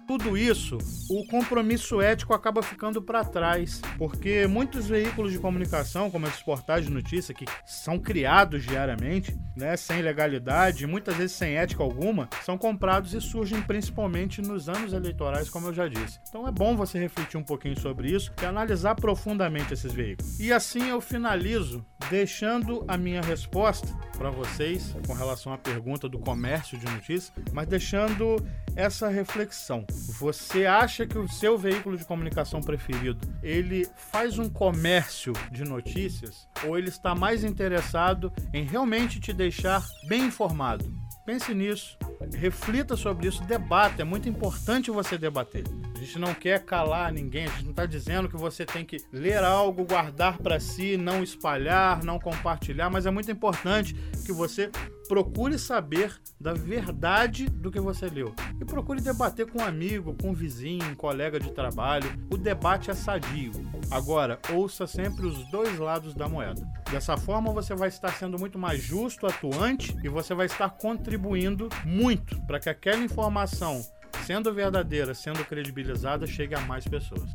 [0.08, 0.78] Tudo isso,
[1.10, 6.86] o compromisso ético acaba ficando para trás, porque muitos veículos de comunicação, como esses portais
[6.86, 12.56] de notícia que são criados diariamente, né, sem legalidade, muitas vezes sem ética alguma, são
[12.56, 16.18] comprados e surgem principalmente nos anos eleitorais, como eu já disse.
[16.26, 20.40] Então é bom você refletir um pouquinho sobre isso e analisar profundamente esses veículos.
[20.40, 26.18] E assim eu finalizo deixando a minha resposta para vocês com relação à pergunta do
[26.18, 28.36] comércio de notícias, mas deixando
[28.74, 29.84] essa reflexão.
[30.18, 36.48] Você acha que o seu veículo de comunicação preferido, ele faz um comércio de notícias
[36.66, 40.92] ou ele está mais interessado em realmente te deixar bem informado?
[41.24, 41.98] Pense nisso,
[42.34, 44.00] reflita sobre isso, debata.
[44.00, 45.62] É muito importante você debater.
[45.94, 48.96] A gente não quer calar ninguém, a gente não está dizendo que você tem que
[49.12, 54.70] ler algo, guardar para si, não espalhar, não compartilhar, mas é muito importante que você
[55.08, 58.34] procure saber da verdade do que você leu.
[58.60, 62.08] E procure debater com um amigo, com um vizinho, um colega de trabalho.
[62.30, 63.52] O debate é sadio.
[63.90, 66.62] Agora, ouça sempre os dois lados da moeda.
[66.90, 71.68] Dessa forma, você vai estar sendo muito mais justo, atuante e você vai estar contribuindo
[71.84, 73.80] muito para que aquela informação,
[74.26, 77.32] sendo verdadeira, sendo credibilizada, chegue a mais pessoas.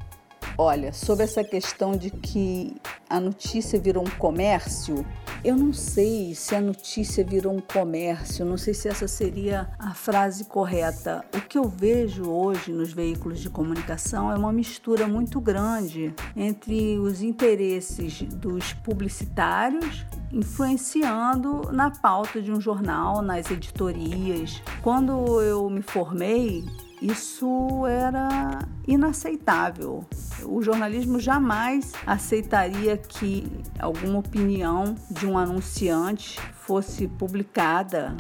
[0.58, 2.76] Olha, sobre essa questão de que
[3.10, 5.04] a notícia virou um comércio,
[5.44, 9.96] eu não sei se a notícia virou um comércio, não sei se essa seria a
[9.96, 11.26] frase correta.
[11.36, 17.00] O que eu vejo hoje nos veículos de comunicação é uma mistura muito grande entre
[17.00, 24.62] os interesses dos publicitários influenciando na pauta de um jornal, nas editorias.
[24.82, 26.66] Quando eu me formei,
[27.04, 30.06] isso era inaceitável.
[30.46, 33.46] O jornalismo jamais aceitaria que
[33.78, 38.16] alguma opinião de um anunciante fosse publicada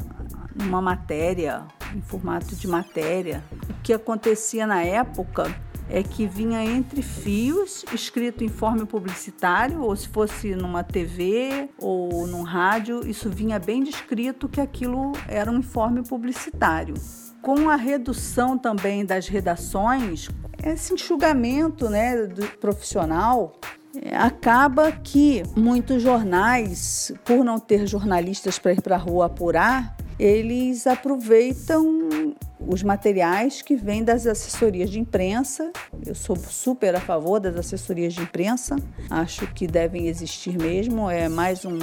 [0.53, 1.63] numa matéria,
[1.95, 3.41] em formato de matéria.
[3.69, 5.45] O que acontecia na época
[5.93, 12.25] é que vinha entre fios, escrito em forma publicitário, ou se fosse numa TV ou
[12.25, 16.95] num rádio, isso vinha bem descrito que aquilo era um informe publicitário.
[17.43, 20.29] Com a redução também das redações,
[20.63, 23.53] esse enxugamento né, do profissional,
[24.01, 29.95] é, acaba que muitos jornais, por não ter jornalistas para ir para a rua apurar,
[30.19, 35.71] eles aproveitam os materiais que vêm das assessorias de imprensa.
[36.05, 38.75] Eu sou super a favor das assessorias de imprensa,
[39.09, 41.09] acho que devem existir mesmo.
[41.09, 41.77] É mais um,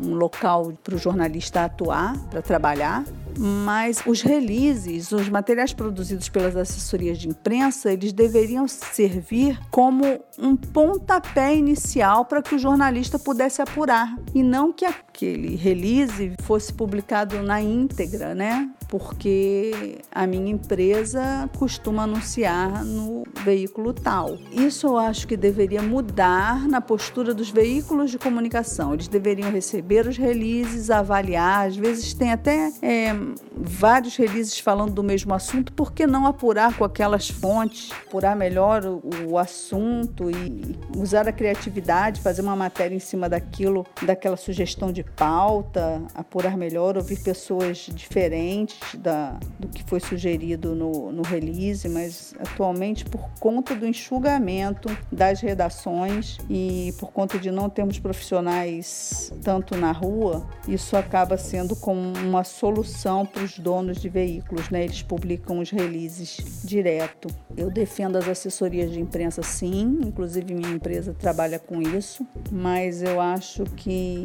[0.00, 3.04] um local para o jornalista atuar, para trabalhar
[3.38, 10.56] mas os releases, os materiais produzidos pelas assessorias de imprensa, eles deveriam servir como um
[10.56, 17.42] pontapé inicial para que o jornalista pudesse apurar e não que aquele release fosse publicado
[17.42, 18.68] na íntegra, né?
[18.88, 24.38] Porque a minha empresa costuma anunciar no veículo tal.
[24.52, 28.94] Isso eu acho que deveria mudar na postura dos veículos de comunicação.
[28.94, 33.12] Eles deveriam receber os releases, avaliar, às vezes tem até é,
[33.56, 38.84] vários releases falando do mesmo assunto, por que não apurar com aquelas fontes, apurar melhor
[38.84, 44.92] o, o assunto e usar a criatividade, fazer uma matéria em cima daquilo, daquela sugestão
[44.92, 51.88] de pauta, apurar melhor, ouvir pessoas diferentes da, do que foi sugerido no, no release,
[51.88, 59.32] mas atualmente por conta do enxugamento das redações e por conta de não termos profissionais
[59.42, 64.84] tanto na rua, isso acaba sendo como uma solução para os donos de veículos, né?
[64.84, 67.28] Eles publicam os releases direto.
[67.54, 73.20] Eu defendo as assessorias de imprensa sim, inclusive minha empresa trabalha com isso, mas eu
[73.20, 74.24] acho que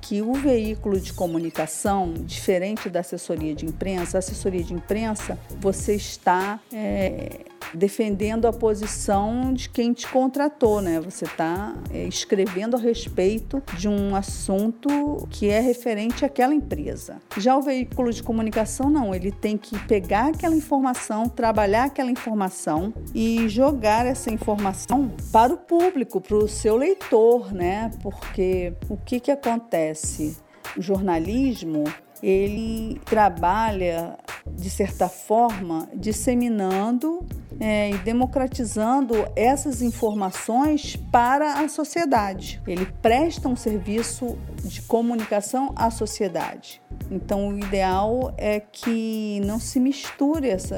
[0.00, 5.94] que o veículo de comunicação, diferente da assessoria de imprensa, a assessoria de imprensa, você
[5.94, 7.40] está é,
[7.74, 11.00] defendendo a posição de quem te contratou, né?
[11.00, 17.18] Você está é, escrevendo a respeito de um assunto que é referente àquela empresa.
[17.36, 22.92] Já o veículo de comunicação, não, ele tem que pegar aquela informação, trabalhar aquela informação
[23.14, 27.90] e jogar essa informação para o público, para o seu leitor, né?
[28.02, 30.36] Porque o que, que acontece?
[30.76, 31.84] O jornalismo
[32.22, 34.16] ele trabalha,
[34.46, 37.24] de certa forma, disseminando
[37.58, 42.60] é, e democratizando essas informações para a sociedade.
[42.66, 46.80] Ele presta um serviço de comunicação à sociedade.
[47.10, 50.76] Então, o ideal é que não se misture essa,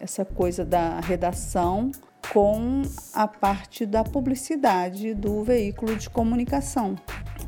[0.00, 1.90] essa coisa da redação
[2.32, 6.96] com a parte da publicidade do veículo de comunicação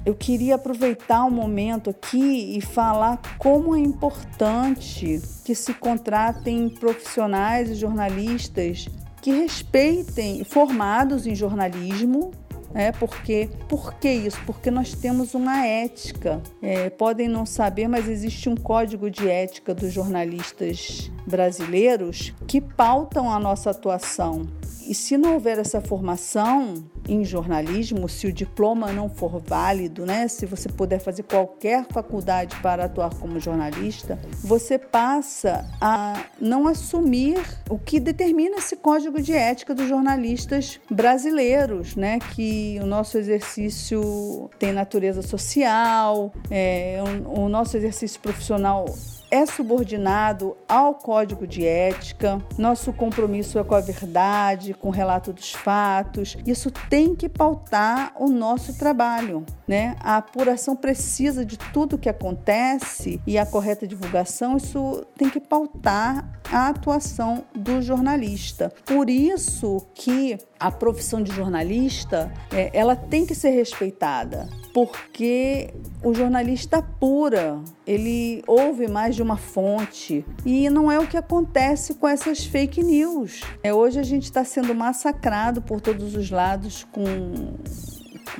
[0.09, 7.69] eu queria aproveitar o momento aqui e falar como é importante que se contratem profissionais
[7.69, 8.89] e jornalistas
[9.21, 12.31] que respeitem, formados em jornalismo,
[12.75, 14.39] é porque por que isso?
[14.47, 16.41] Porque nós temos uma ética.
[16.63, 23.31] É, podem não saber, mas existe um código de ética dos jornalistas brasileiros que pautam
[23.31, 24.49] a nossa atuação.
[24.87, 30.29] E se não houver essa formação em jornalismo, se o diploma não for válido, né,
[30.29, 37.41] se você puder fazer qualquer faculdade para atuar como jornalista, você passa a não assumir
[37.69, 44.51] o que determina esse código de ética dos jornalistas brasileiros, né, que o nosso exercício
[44.59, 48.85] tem natureza social, é, o, o nosso exercício profissional
[49.31, 55.33] é subordinado ao código de ética, nosso compromisso é com a verdade, com o relato
[55.33, 56.37] dos fatos.
[56.47, 59.97] Isso tem que pautar o nosso trabalho, né?
[60.01, 66.29] A apuração precisa de tudo que acontece e a correta divulgação, isso tem que pautar
[66.51, 68.73] a atuação do jornalista.
[68.85, 76.15] Por isso que a profissão de jornalista, é, ela tem que ser respeitada, porque o
[76.15, 82.07] jornalista apura, ele ouve mais de uma fonte e não é o que acontece com
[82.09, 83.43] essas fake news.
[83.63, 87.05] É, hoje a gente está sendo massacrado por todos os lados com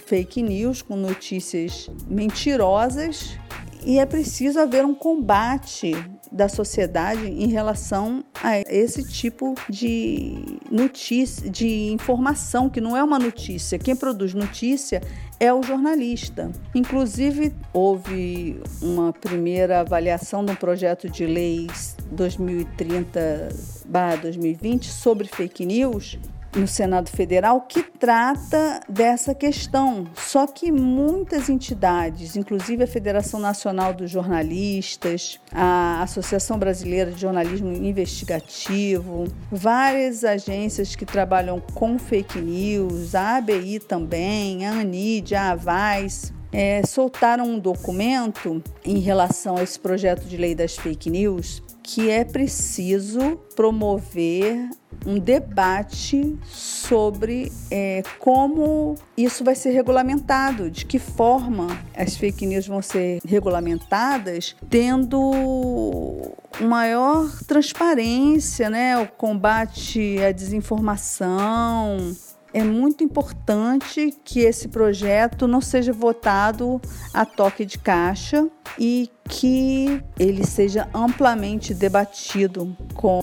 [0.07, 3.39] fake news, com notícias mentirosas
[3.85, 5.93] e é preciso haver um combate
[6.31, 13.19] da sociedade em relação a esse tipo de notícia, de informação que não é uma
[13.19, 13.77] notícia.
[13.79, 15.03] Quem produz notícia
[15.41, 16.51] é o jornalista.
[16.75, 26.19] Inclusive, houve uma primeira avaliação de um projeto de leis 2030-2020 sobre fake news
[26.55, 30.07] no Senado Federal que trata dessa questão.
[30.15, 37.71] Só que muitas entidades, inclusive a Federação Nacional dos Jornalistas, a Associação Brasileira de Jornalismo
[37.73, 46.33] Investigativo, várias agências que trabalham com fake news, a ABI também, a ANID, a AVAIS,
[46.53, 52.11] é, soltaram um documento em relação a esse projeto de lei das fake news que
[52.11, 54.69] é preciso promover
[55.07, 61.67] um debate sobre é, como isso vai ser regulamentado, de que forma
[61.97, 66.31] as fake news vão ser regulamentadas, tendo
[66.61, 72.15] maior transparência, né, o combate à desinformação,
[72.53, 76.81] é muito importante que esse projeto não seja votado
[77.13, 83.23] a toque de caixa e que ele seja amplamente debatido com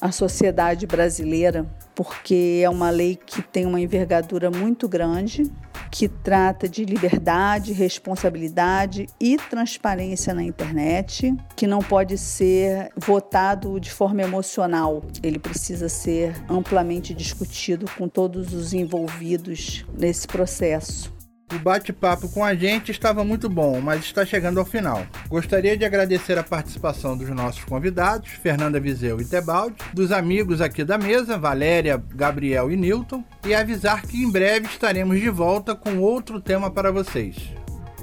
[0.00, 5.50] a sociedade brasileira, porque é uma lei que tem uma envergadura muito grande,
[5.90, 13.90] que trata de liberdade, responsabilidade e transparência na internet, que não pode ser votado de
[13.90, 15.02] forma emocional.
[15.22, 21.15] Ele precisa ser amplamente discutido com todos os envolvidos nesse processo.
[21.54, 25.06] O bate-papo com a gente estava muito bom, mas está chegando ao final.
[25.28, 30.82] Gostaria de agradecer a participação dos nossos convidados, Fernanda Viseu e Tebaldi, dos amigos aqui
[30.82, 35.98] da mesa, Valéria, Gabriel e Newton, e avisar que em breve estaremos de volta com
[35.98, 37.36] outro tema para vocês.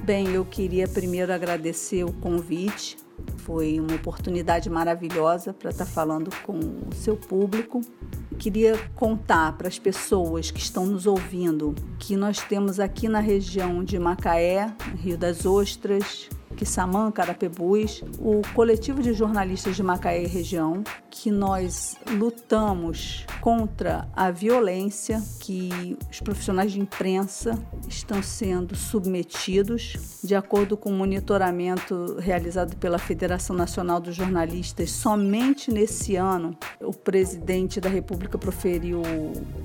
[0.04, 3.03] Bem, eu queria primeiro agradecer o convite.
[3.38, 7.82] Foi uma oportunidade maravilhosa para estar falando com o seu público.
[8.40, 13.84] Queria contar para as pessoas que estão nos ouvindo que nós temos aqui na região
[13.84, 20.84] de Macaé, Rio das Ostras, Quissamã, Carapebus, o coletivo de jornalistas de Macaé e região,
[21.10, 30.36] que nós lutamos contra a violência que os profissionais de imprensa estão sendo submetidos, de
[30.36, 37.80] acordo com o monitoramento realizado pela Federação Nacional dos Jornalistas, somente nesse ano o presidente
[37.80, 39.02] da República proferiu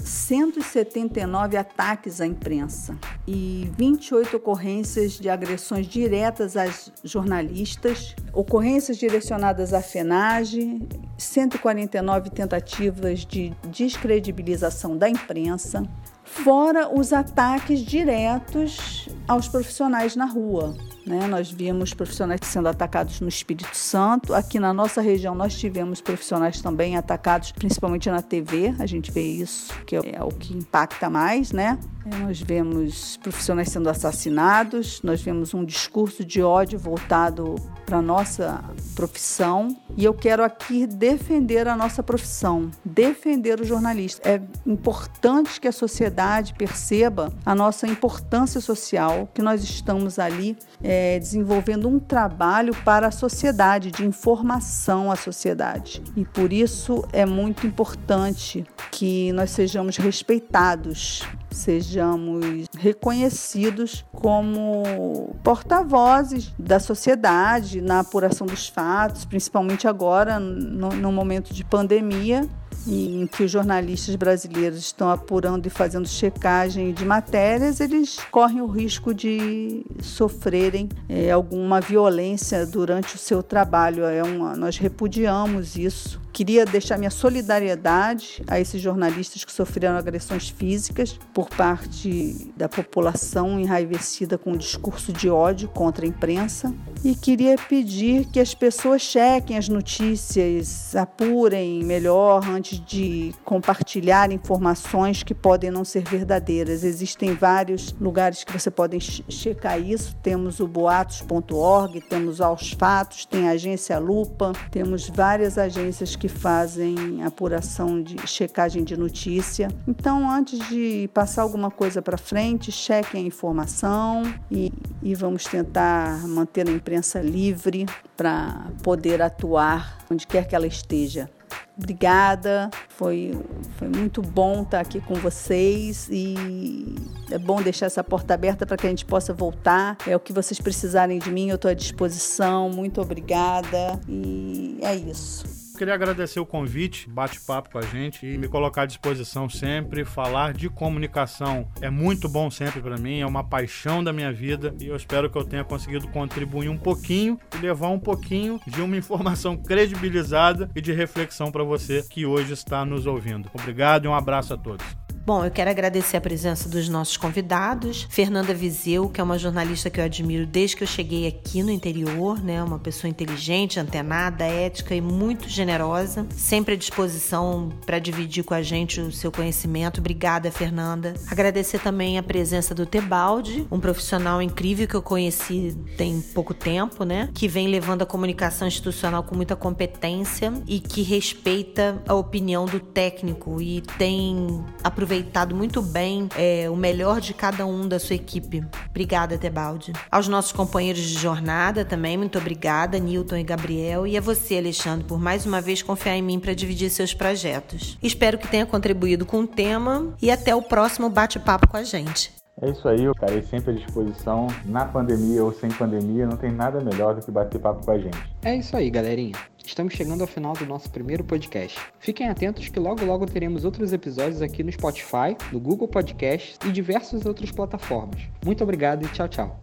[0.01, 9.81] 179 ataques à imprensa e 28 ocorrências de agressões diretas às jornalistas, ocorrências direcionadas à
[9.81, 10.81] FENAGE,
[11.17, 15.83] 149 tentativas de descredibilização da imprensa,
[16.29, 20.77] fora os ataques diretos aos profissionais na rua.
[21.07, 21.27] Né?
[21.27, 24.35] Nós vimos profissionais sendo atacados no Espírito Santo.
[24.35, 28.75] Aqui na nossa região, nós tivemos profissionais também atacados, principalmente na TV.
[28.79, 31.79] A gente vê isso, que é o que impacta mais, né?
[32.21, 37.57] Nós vemos profissionais sendo assassinados, nós vemos um discurso de ódio voltado
[37.89, 38.63] para a nossa
[38.95, 39.75] profissão.
[39.97, 44.29] E eu quero aqui defender a nossa profissão, defender o jornalista.
[44.29, 51.19] É importante que a sociedade perceba a nossa importância social, que nós estamos ali é,
[51.19, 56.03] desenvolvendo um trabalho para a sociedade, de informação à sociedade.
[56.15, 66.79] E por isso é muito importante que nós sejamos respeitados sejamos reconhecidos como porta-vozes da
[66.79, 72.49] sociedade na apuração dos fatos, principalmente agora, no, no momento de pandemia,
[72.87, 78.67] em que os jornalistas brasileiros estão apurando e fazendo checagem de matérias, eles correm o
[78.67, 84.05] risco de sofrerem é, alguma violência durante o seu trabalho.
[84.05, 86.21] É uma, nós repudiamos isso.
[86.39, 93.59] Queria deixar minha solidariedade a esses jornalistas que sofreram agressões físicas por parte da população
[93.59, 96.73] enraivecida com o discurso de ódio contra a imprensa.
[97.05, 105.25] E queria pedir que as pessoas chequem as notícias, apurem melhor antes de compartilhar informações
[105.25, 106.85] que podem não ser verdadeiras.
[106.85, 110.15] Existem vários lugares que você pode checar isso.
[110.23, 117.23] Temos o boatos.org, temos aos fatos, tem a agência Lupa, temos várias agências que fazem
[117.25, 119.69] apuração de checagem de notícia.
[119.87, 124.73] Então, antes de passar alguma coisa para frente, chequem a informação e,
[125.03, 131.29] e vamos tentar manter a imprensa livre para poder atuar onde quer que ela esteja.
[131.77, 133.39] Obrigada, foi,
[133.77, 136.97] foi muito bom estar aqui com vocês e
[137.31, 139.97] é bom deixar essa porta aberta para que a gente possa voltar.
[140.05, 142.69] É o que vocês precisarem de mim, eu estou à disposição.
[142.69, 145.58] Muito obrigada e é isso.
[145.79, 150.05] Queria agradecer o convite, bate-papo com a gente e me colocar à disposição sempre.
[150.05, 154.75] Falar de comunicação é muito bom sempre para mim, é uma paixão da minha vida
[154.81, 158.83] e eu espero que eu tenha conseguido contribuir um pouquinho e levar um pouquinho de
[158.83, 163.49] uma informação credibilizada e de reflexão para você que hoje está nos ouvindo.
[163.55, 165.08] Obrigado e um abraço a todos.
[165.29, 168.07] Bom, eu quero agradecer a presença dos nossos convidados.
[168.09, 171.71] Fernanda Vizeu, que é uma jornalista que eu admiro desde que eu cheguei aqui no
[171.71, 172.63] interior, né?
[172.63, 176.27] Uma pessoa inteligente, antenada, ética e muito generosa.
[176.31, 180.01] Sempre à disposição para dividir com a gente o seu conhecimento.
[180.01, 181.13] Obrigada, Fernanda.
[181.31, 187.05] Agradecer também a presença do Tebaldi, um profissional incrível que eu conheci tem pouco tempo,
[187.05, 187.29] né?
[187.35, 192.81] Que vem levando a comunicação institucional com muita competência e que respeita a opinião do
[192.81, 198.17] técnico e tem aproveitado aproveitado muito bem é, o melhor de cada um da sua
[198.17, 198.65] equipe.
[198.89, 199.93] Obrigada, Tebaldi.
[200.11, 204.07] Aos nossos companheiros de jornada também, muito obrigada, Newton e Gabriel.
[204.07, 207.99] E a você, Alexandre, por mais uma vez confiar em mim para dividir seus projetos.
[208.03, 212.38] Espero que tenha contribuído com o tema e até o próximo bate-papo com a gente.
[212.61, 214.49] É isso aí, eu estarei sempre à disposição.
[214.65, 217.99] Na pandemia ou sem pandemia, não tem nada melhor do que bater papo com a
[217.99, 218.19] gente.
[218.43, 219.37] É isso aí, galerinha.
[219.65, 221.79] Estamos chegando ao final do nosso primeiro podcast.
[222.01, 226.73] Fiquem atentos que logo logo teremos outros episódios aqui no Spotify, no Google Podcasts e
[226.73, 228.23] diversas outras plataformas.
[228.45, 229.61] Muito obrigado e tchau, tchau.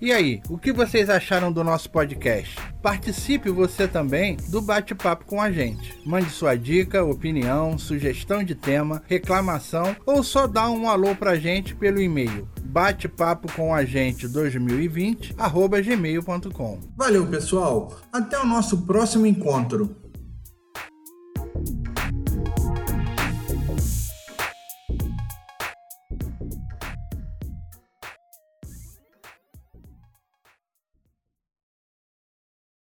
[0.00, 2.56] E aí, o que vocês acharam do nosso podcast?
[2.80, 5.98] Participe você também do bate-papo com a gente.
[6.06, 11.74] Mande sua dica, opinião, sugestão de tema, reclamação ou só dá um alô pra gente
[11.74, 15.34] pelo e-mail batepapo com a gente 2020
[15.82, 16.78] gmail.com.
[16.96, 17.96] Valeu, pessoal.
[18.12, 20.07] Até o nosso próximo encontro.